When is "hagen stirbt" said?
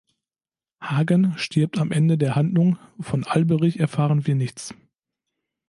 0.79-1.77